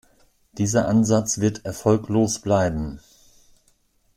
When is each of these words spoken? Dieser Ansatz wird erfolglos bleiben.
Dieser 0.53 0.87
Ansatz 0.87 1.37
wird 1.37 1.63
erfolglos 1.63 2.39
bleiben. 2.39 2.99